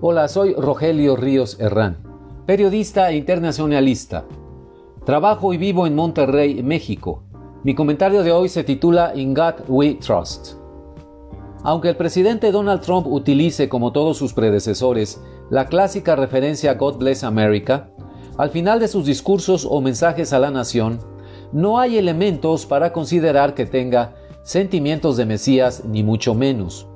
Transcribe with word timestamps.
Hola, 0.00 0.28
soy 0.28 0.54
Rogelio 0.54 1.16
Ríos 1.16 1.58
Herrán, 1.58 1.96
periodista 2.46 3.10
e 3.10 3.16
internacionalista. 3.16 4.26
Trabajo 5.04 5.52
y 5.52 5.56
vivo 5.56 5.88
en 5.88 5.96
Monterrey, 5.96 6.62
México. 6.62 7.24
Mi 7.64 7.74
comentario 7.74 8.22
de 8.22 8.30
hoy 8.30 8.48
se 8.48 8.62
titula 8.62 9.10
In 9.16 9.34
God 9.34 9.54
We 9.66 9.94
Trust. 9.94 10.52
Aunque 11.64 11.88
el 11.88 11.96
presidente 11.96 12.52
Donald 12.52 12.80
Trump 12.80 13.08
utilice, 13.08 13.68
como 13.68 13.90
todos 13.90 14.16
sus 14.16 14.32
predecesores, 14.34 15.20
la 15.50 15.66
clásica 15.66 16.14
referencia 16.14 16.74
God 16.74 16.98
Bless 16.98 17.24
America, 17.24 17.90
al 18.36 18.50
final 18.50 18.78
de 18.78 18.86
sus 18.86 19.04
discursos 19.04 19.66
o 19.68 19.80
mensajes 19.80 20.32
a 20.32 20.38
la 20.38 20.52
nación, 20.52 21.00
no 21.50 21.80
hay 21.80 21.98
elementos 21.98 22.66
para 22.66 22.92
considerar 22.92 23.54
que 23.54 23.66
tenga 23.66 24.14
sentimientos 24.44 25.16
de 25.16 25.26
Mesías, 25.26 25.82
ni 25.84 26.04
mucho 26.04 26.36
menos 26.36 26.86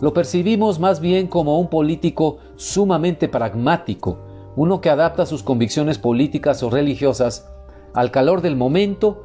lo 0.00 0.12
percibimos 0.12 0.78
más 0.78 1.00
bien 1.00 1.26
como 1.26 1.58
un 1.58 1.68
político 1.68 2.38
sumamente 2.56 3.28
pragmático, 3.28 4.18
uno 4.56 4.80
que 4.80 4.90
adapta 4.90 5.26
sus 5.26 5.42
convicciones 5.42 5.98
políticas 5.98 6.62
o 6.62 6.70
religiosas 6.70 7.48
al 7.94 8.10
calor 8.10 8.42
del 8.42 8.56
momento, 8.56 9.24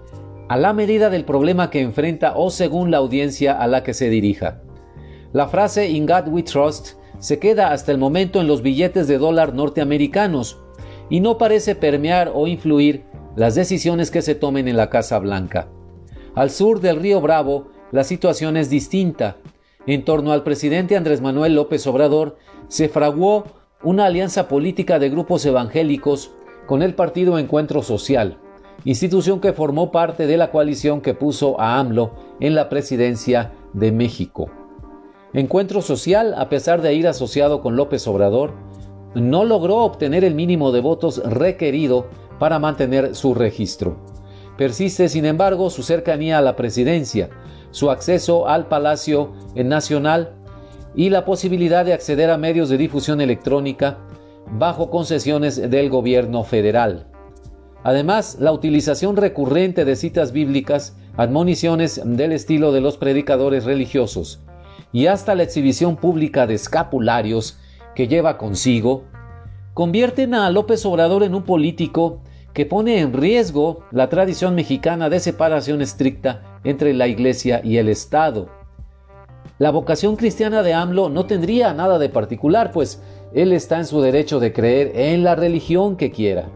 a 0.50 0.58
la 0.58 0.73
medida 0.73 1.09
del 1.09 1.26
problema 1.26 1.70
que 1.70 1.81
enfrenta 1.81 2.34
o 2.36 2.50
según 2.50 2.91
la 2.91 2.98
audiencia 2.98 3.54
a 3.54 3.67
la 3.67 3.84
que 3.84 3.94
se 3.94 4.09
dirija. 4.09 4.62
La 5.31 5.48
frase 5.48 5.90
In 5.90 6.05
God 6.05 6.28
We 6.28 6.44
Trust 6.44 6.98
se 7.20 7.40
queda 7.40 7.72
hasta 7.72 7.92
el 7.92 7.98
momento 7.98 8.42
en 8.42 8.48
los 8.48 8.62
billetes 8.62 9.08
de 9.08 9.17
dólar 9.17 9.53
norteamericanos 9.53 10.59
y 11.09 11.20
no 11.20 11.38
parece 11.38 11.76
permear 11.76 12.31
o 12.34 12.48
influir 12.48 13.05
las 13.36 13.55
decisiones 13.55 14.12
que 14.12 14.22
se 14.22 14.36
tomen 14.36 14.67
en 14.67 14.78
la 14.78 14.90
Casa 14.90 15.20
Blanca. 15.20 15.67
Al 16.36 16.50
sur 16.50 16.81
del 16.81 16.97
río 16.97 17.22
Bravo, 17.22 17.67
la 17.92 18.03
situación 18.03 18.58
es 18.58 18.69
distinta 18.69 19.38
en 19.86 20.06
torno 20.06 20.31
al 20.31 20.44
presidente 20.44 20.95
Andrés 20.95 21.22
Manuel 21.22 21.56
López 21.56 21.86
Obrador 21.88 22.38
se 22.67 22.89
fraguó 22.89 23.45
una 23.84 24.06
alianza 24.06 24.48
política 24.48 25.00
de 25.00 25.09
grupos 25.09 25.45
evangélicos 25.45 26.31
con 26.67 26.81
el 26.81 26.95
partido 26.95 27.38
Encuentro 27.38 27.84
Social, 27.84 28.38
institución 28.86 29.42
que 29.42 29.52
formó 29.52 29.92
parte 29.92 30.25
de 30.25 30.38
la 30.38 30.52
coalición 30.52 31.02
que 31.02 31.14
puso 31.14 31.59
a 31.59 31.80
AMLO 31.80 32.12
en 32.40 32.56
la 32.56 32.70
presidencia 32.70 33.52
de 33.73 33.92
México. 33.92 34.50
Encuentro 35.34 35.81
Social, 35.81 36.34
a 36.38 36.47
pesar 36.47 36.81
de 36.81 36.94
ir 36.94 37.08
asociado 37.08 37.62
con 37.62 37.75
López 37.75 38.08
Obrador, 38.08 38.53
no 39.16 39.44
logró 39.44 39.78
obtener 39.78 40.23
el 40.23 40.36
mínimo 40.36 40.72
de 40.72 40.80
votos 40.80 41.22
requerido 41.25 42.08
para 42.40 42.59
mantener 42.59 43.16
su 43.16 43.34
registro. 43.34 43.97
Persiste, 44.64 45.09
sin 45.09 45.25
embargo, 45.25 45.69
su 45.69 45.83
cercanía 45.83 46.38
a 46.38 46.42
la 46.42 46.56
presidencia, 46.56 47.30
su 47.72 47.92
acceso 47.92 48.47
al 48.47 48.69
Palacio 48.69 49.33
Nacional 49.56 50.36
y 50.95 51.09
la 51.09 51.25
posibilidad 51.25 51.83
de 51.83 51.92
acceder 51.92 52.30
a 52.30 52.38
medios 52.38 52.69
de 52.69 52.78
difusión 52.78 53.19
electrónica 53.19 53.97
bajo 54.50 54.89
concesiones 54.89 55.58
del 55.69 55.89
gobierno 55.89 56.45
federal. 56.45 57.08
Además, 57.84 58.38
la 58.39 58.53
utilización 58.53 59.17
recurrente 59.17 59.84
de 59.84 59.97
citas 59.97 60.31
bíblicas, 60.31 60.95
admoniciones 61.17 62.00
del 62.02 62.31
estilo 62.31 62.72
de 62.72 62.80
los 62.80 62.95
predicadores 62.95 63.66
religiosos 63.66 64.39
y 64.94 65.08
hasta 65.08 65.36
la 65.36 65.44
exhibición 65.44 65.97
pública 65.97 66.47
de 66.47 66.53
escapularios 66.53 67.59
que 67.95 68.08
lleva 68.08 68.38
consigo, 68.38 69.03
convierten 69.73 70.34
a 70.34 70.50
López 70.52 70.86
Obrador 70.86 71.23
en 71.23 71.36
un 71.36 71.44
político 71.44 72.22
que 72.54 72.66
pone 72.66 73.00
en 73.00 73.14
riesgo 73.14 73.84
la 73.92 74.09
tradición 74.09 74.56
mexicana 74.56 75.09
de 75.09 75.20
separación 75.20 75.82
estricta 75.82 76.59
entre 76.64 76.94
la 76.94 77.08
Iglesia 77.08 77.62
y 77.64 77.78
el 77.78 77.90
Estado. 77.90 78.48
La 79.58 79.72
vocación 79.72 80.16
cristiana 80.16 80.63
de 80.63 80.74
AMLO 80.74 81.09
no 81.09 81.25
tendría 81.25 81.74
nada 81.74 82.00
de 82.00 82.09
particular, 82.09 82.72
pues 82.72 83.02
él 83.34 83.53
está 83.53 83.78
en 83.78 83.86
su 83.86 84.02
derecho 84.02 84.40
de 84.40 84.53
creer 84.53 84.92
en 84.96 85.24
la 85.24 85.36
religión 85.36 85.96
que 85.96 86.12
quiera, 86.12 86.50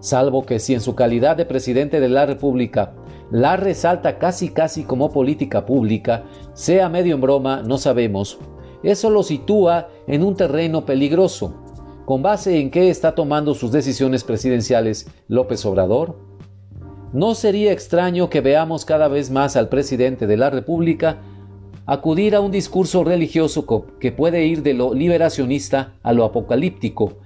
salvo 0.00 0.44
que 0.44 0.58
si 0.58 0.74
en 0.74 0.80
su 0.80 0.94
calidad 0.94 1.36
de 1.36 1.46
presidente 1.46 2.00
de 2.00 2.08
la 2.08 2.26
República 2.26 2.92
la 3.30 3.56
resalta 3.56 4.18
casi 4.18 4.50
casi 4.50 4.84
como 4.84 5.10
política 5.10 5.66
pública, 5.66 6.24
sea 6.54 6.88
medio 6.88 7.14
en 7.14 7.20
broma, 7.20 7.62
no 7.62 7.76
sabemos, 7.76 8.38
eso 8.82 9.10
lo 9.10 9.22
sitúa 9.22 9.88
en 10.06 10.22
un 10.22 10.34
terreno 10.34 10.86
peligroso, 10.86 11.54
¿Con 12.08 12.22
base 12.22 12.58
en 12.58 12.70
qué 12.70 12.88
está 12.88 13.14
tomando 13.14 13.54
sus 13.54 13.70
decisiones 13.70 14.24
presidenciales 14.24 15.10
López 15.28 15.66
Obrador? 15.66 16.16
No 17.12 17.34
sería 17.34 17.70
extraño 17.70 18.30
que 18.30 18.40
veamos 18.40 18.86
cada 18.86 19.08
vez 19.08 19.30
más 19.30 19.56
al 19.56 19.68
presidente 19.68 20.26
de 20.26 20.38
la 20.38 20.48
República 20.48 21.18
acudir 21.84 22.34
a 22.34 22.40
un 22.40 22.50
discurso 22.50 23.04
religioso 23.04 23.66
que 24.00 24.10
puede 24.10 24.46
ir 24.46 24.62
de 24.62 24.72
lo 24.72 24.94
liberacionista 24.94 25.96
a 26.02 26.14
lo 26.14 26.24
apocalíptico. 26.24 27.18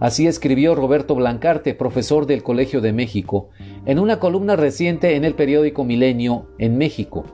Así 0.00 0.26
escribió 0.26 0.74
Roberto 0.74 1.14
Blancarte, 1.14 1.74
profesor 1.74 2.26
del 2.26 2.42
Colegio 2.42 2.80
de 2.80 2.92
México, 2.92 3.50
en 3.84 4.00
una 4.00 4.18
columna 4.18 4.56
reciente 4.56 5.14
en 5.14 5.24
el 5.24 5.34
periódico 5.34 5.84
Milenio 5.84 6.48
en 6.58 6.76
México. 6.78 7.26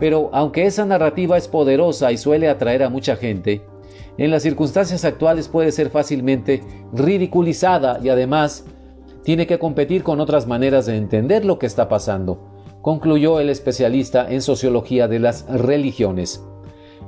Pero 0.00 0.30
aunque 0.32 0.66
esa 0.66 0.84
narrativa 0.84 1.36
es 1.36 1.46
poderosa 1.46 2.10
y 2.10 2.16
suele 2.16 2.48
atraer 2.48 2.82
a 2.82 2.90
mucha 2.90 3.14
gente, 3.14 3.62
en 4.18 4.30
las 4.30 4.42
circunstancias 4.42 5.04
actuales 5.04 5.48
puede 5.48 5.72
ser 5.72 5.90
fácilmente 5.90 6.62
ridiculizada 6.92 7.98
y 8.02 8.08
además 8.08 8.64
tiene 9.24 9.46
que 9.46 9.58
competir 9.58 10.02
con 10.02 10.20
otras 10.20 10.46
maneras 10.46 10.86
de 10.86 10.96
entender 10.96 11.44
lo 11.44 11.58
que 11.58 11.66
está 11.66 11.88
pasando, 11.88 12.38
concluyó 12.82 13.40
el 13.40 13.48
especialista 13.48 14.30
en 14.30 14.42
sociología 14.42 15.08
de 15.08 15.18
las 15.18 15.46
religiones. 15.48 16.44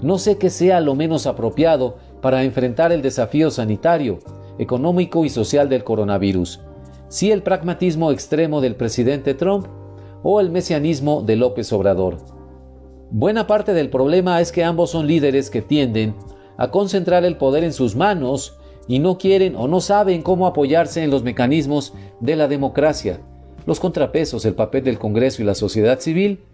No 0.03 0.19
sé 0.19 0.39
qué 0.39 0.51
sea 0.51 0.81
lo 0.81 0.95
menos 0.95 1.27
apropiado 1.27 1.97
para 2.21 2.43
enfrentar 2.43 2.93
el 2.93 3.03
desafío 3.03 3.51
sanitario, 3.51 4.19
económico 4.59 5.25
y 5.25 5.29
social 5.29 5.69
del 5.69 5.85
coronavirus, 5.85 6.61
si 7.09 7.31
el 7.31 7.43
pragmatismo 7.43 8.11
extremo 8.11 8.61
del 8.61 8.77
presidente 8.77 9.35
Trump 9.35 9.67
o 10.23 10.41
el 10.41 10.51
mesianismo 10.51 11.23
de 11.23 11.37
López 11.37 11.73
Obrador. 11.73 12.19
Buena 13.11 13.47
parte 13.47 13.75
del 13.75 13.91
problema 13.91 14.41
es 14.41 14.51
que 14.51 14.65
ambos 14.65 14.91
son 14.91 15.07
líderes 15.07 15.51
que 15.51 15.63
tienden 15.63 16.15
a 16.57 16.71
concentrar 16.71 17.25
el 17.25 17.37
poder 17.37 17.65
en 17.65 17.73
sus 17.73 17.97
manos 17.97 18.59
y 18.89 18.99
no 18.99 19.19
quieren 19.19 19.57
o 19.57 19.69
no 19.69 19.81
saben 19.81 20.23
cómo 20.23 20.47
apoyarse 20.47 21.03
en 21.03 21.11
los 21.11 21.23
mecanismos 21.23 21.93
de 22.21 22.37
la 22.37 22.49
democracia, 22.49 23.21
los 23.67 23.81
contrapesos, 23.81 24.45
el 24.45 24.55
papel 24.55 24.85
del 24.85 24.99
Congreso 24.99 25.43
y 25.43 25.45
la 25.45 25.55
sociedad 25.55 25.99
civil, 25.99 26.45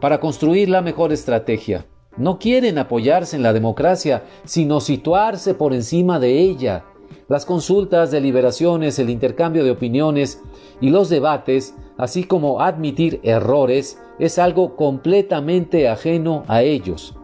para 0.00 0.20
construir 0.20 0.68
la 0.68 0.82
mejor 0.82 1.12
estrategia. 1.12 1.86
No 2.16 2.38
quieren 2.38 2.76
apoyarse 2.76 3.36
en 3.36 3.42
la 3.42 3.54
democracia, 3.54 4.24
sino 4.44 4.80
situarse 4.80 5.54
por 5.54 5.72
encima 5.72 6.18
de 6.18 6.40
ella. 6.40 6.84
Las 7.28 7.46
consultas, 7.46 8.10
deliberaciones, 8.10 8.98
el 8.98 9.08
intercambio 9.08 9.64
de 9.64 9.70
opiniones 9.70 10.42
y 10.80 10.90
los 10.90 11.08
debates, 11.08 11.74
así 11.96 12.24
como 12.24 12.60
admitir 12.60 13.20
errores, 13.22 13.98
es 14.18 14.38
algo 14.38 14.76
completamente 14.76 15.88
ajeno 15.88 16.44
a 16.48 16.62
ellos. 16.62 17.14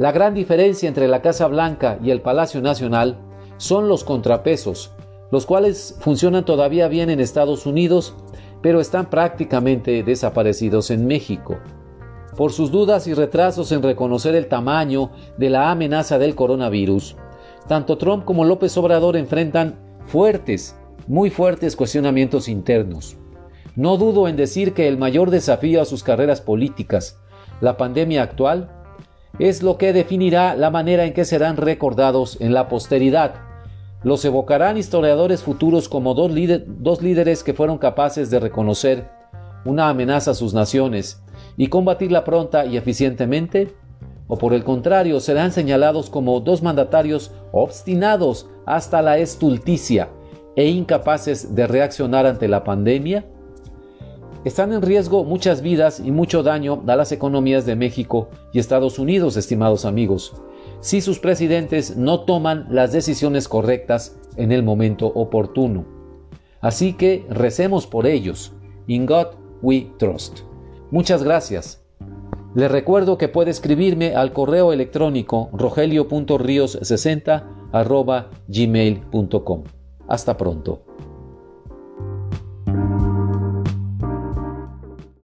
La 0.00 0.12
gran 0.12 0.32
diferencia 0.32 0.88
entre 0.88 1.08
la 1.08 1.20
Casa 1.20 1.46
Blanca 1.46 1.98
y 2.02 2.10
el 2.10 2.22
Palacio 2.22 2.62
Nacional 2.62 3.18
son 3.58 3.86
los 3.86 4.02
contrapesos, 4.02 4.94
los 5.30 5.44
cuales 5.44 5.94
funcionan 6.00 6.46
todavía 6.46 6.88
bien 6.88 7.10
en 7.10 7.20
Estados 7.20 7.66
Unidos, 7.66 8.14
pero 8.62 8.80
están 8.80 9.10
prácticamente 9.10 10.02
desaparecidos 10.02 10.90
en 10.90 11.06
México. 11.06 11.58
Por 12.34 12.50
sus 12.50 12.70
dudas 12.70 13.06
y 13.08 13.12
retrasos 13.12 13.72
en 13.72 13.82
reconocer 13.82 14.34
el 14.34 14.48
tamaño 14.48 15.10
de 15.36 15.50
la 15.50 15.70
amenaza 15.70 16.18
del 16.18 16.34
coronavirus, 16.34 17.16
tanto 17.68 17.98
Trump 17.98 18.24
como 18.24 18.46
López 18.46 18.74
Obrador 18.78 19.18
enfrentan 19.18 19.78
fuertes, 20.06 20.78
muy 21.08 21.28
fuertes 21.28 21.76
cuestionamientos 21.76 22.48
internos. 22.48 23.18
No 23.76 23.98
dudo 23.98 24.28
en 24.28 24.36
decir 24.36 24.72
que 24.72 24.88
el 24.88 24.96
mayor 24.96 25.28
desafío 25.28 25.82
a 25.82 25.84
sus 25.84 26.02
carreras 26.02 26.40
políticas, 26.40 27.20
la 27.60 27.76
pandemia 27.76 28.22
actual, 28.22 28.79
es 29.40 29.62
lo 29.62 29.78
que 29.78 29.94
definirá 29.94 30.54
la 30.54 30.70
manera 30.70 31.06
en 31.06 31.14
que 31.14 31.24
serán 31.24 31.56
recordados 31.56 32.36
en 32.40 32.52
la 32.52 32.68
posteridad. 32.68 33.34
Los 34.02 34.22
evocarán 34.26 34.76
historiadores 34.76 35.42
futuros 35.42 35.88
como 35.88 36.12
dos, 36.12 36.30
líderes 36.30 37.42
que 37.42 37.54
fueron 37.54 37.78
capaces 37.78 38.30
de 38.30 38.38
reconocer 38.38 39.08
una 39.64 39.88
amenaza 39.88 40.32
a 40.32 40.34
sus 40.34 40.52
naciones 40.52 41.22
y 41.56 41.68
combatirla 41.68 42.22
pronta 42.22 42.66
y 42.66 42.76
eficientemente, 42.76 43.74
o 44.28 44.36
por 44.36 44.52
el 44.52 44.62
contrario 44.62 45.20
serán 45.20 45.52
señalados 45.52 46.10
como 46.10 46.40
dos 46.40 46.62
mandatarios 46.62 47.32
obstinados 47.52 48.46
hasta 48.66 49.00
la 49.00 49.18
estulticia 49.18 50.10
e 50.54 50.66
incapaces 50.66 51.54
de 51.54 51.66
reaccionar 51.66 52.26
ante 52.26 52.46
la 52.46 52.62
pandemia? 52.62 53.24
Están 54.44 54.72
en 54.72 54.80
riesgo 54.80 55.22
muchas 55.24 55.60
vidas 55.60 56.00
y 56.00 56.10
mucho 56.10 56.42
daño 56.42 56.82
a 56.86 56.96
las 56.96 57.12
economías 57.12 57.66
de 57.66 57.76
México 57.76 58.30
y 58.54 58.58
Estados 58.58 58.98
Unidos, 58.98 59.36
estimados 59.36 59.84
amigos, 59.84 60.34
si 60.80 61.02
sus 61.02 61.18
presidentes 61.18 61.98
no 61.98 62.20
toman 62.20 62.66
las 62.70 62.90
decisiones 62.90 63.48
correctas 63.48 64.18
en 64.36 64.50
el 64.50 64.62
momento 64.62 65.08
oportuno. 65.08 65.84
Así 66.62 66.94
que 66.94 67.26
recemos 67.28 67.86
por 67.86 68.06
ellos. 68.06 68.54
In 68.86 69.04
God 69.04 69.26
we 69.60 69.92
trust. 69.98 70.40
Muchas 70.90 71.22
gracias. 71.22 71.84
Le 72.54 72.66
recuerdo 72.66 73.18
que 73.18 73.28
puede 73.28 73.50
escribirme 73.50 74.16
al 74.16 74.32
correo 74.32 74.72
electrónico 74.72 75.50
rogelio.rios60 75.52 77.44
gmail.com. 78.48 79.64
Hasta 80.08 80.36
pronto. 80.36 80.89